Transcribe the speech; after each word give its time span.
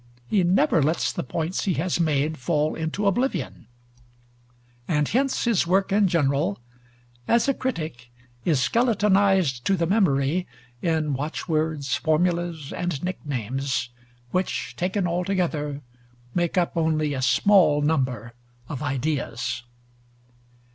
He 0.27 0.41
never 0.43 0.81
lets 0.81 1.11
the 1.13 1.21
points 1.21 1.65
he 1.65 1.75
has 1.75 1.99
made 1.99 2.39
fall 2.39 2.73
into 2.73 3.05
oblivion; 3.05 3.67
and 4.87 5.07
hence 5.07 5.43
his 5.43 5.67
work 5.67 5.91
in 5.91 6.07
general, 6.07 6.57
as 7.27 7.47
a 7.47 7.53
critic, 7.53 8.09
is 8.43 8.59
skeletonized 8.59 9.63
to 9.65 9.77
the 9.77 9.85
memory 9.85 10.47
in 10.81 11.13
watchwords, 11.13 11.93
formulas, 11.97 12.73
and 12.73 13.03
nicknames, 13.03 13.91
which, 14.31 14.75
taken 14.75 15.05
altogether, 15.05 15.81
make 16.33 16.57
up 16.57 16.75
only 16.75 17.13
a 17.13 17.21
small 17.21 17.83
number 17.83 18.33
of 18.67 18.81
ideas. 18.81 19.61